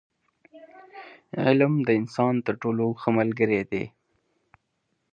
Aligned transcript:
•علم، 1.43 1.73
د 1.87 1.89
انسان 1.99 2.33
تر 2.45 2.55
ټولو 2.61 2.85
ښه 2.99 3.09
ملګری 3.19 3.61
دی. 3.71 3.85